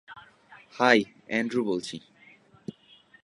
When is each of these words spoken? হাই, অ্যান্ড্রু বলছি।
হাই, 0.73 0.99
অ্যান্ড্রু 1.27 1.61
বলছি। 1.65 1.97